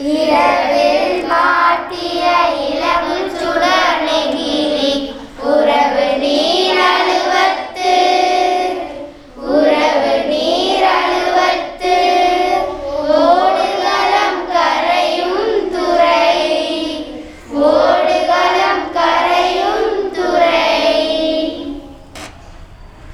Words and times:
ir 0.00 0.75